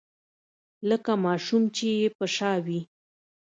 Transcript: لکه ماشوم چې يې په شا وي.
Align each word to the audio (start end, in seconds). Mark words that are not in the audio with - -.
لکه 0.89 1.11
ماشوم 1.25 1.63
چې 1.75 1.85
يې 1.99 2.07
په 2.17 2.25
شا 2.35 2.53
وي. 2.65 2.79